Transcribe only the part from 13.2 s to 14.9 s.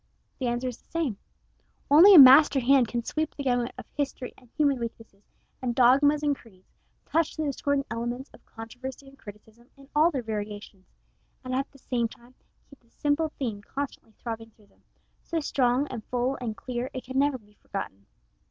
theme constantly throbbing through them,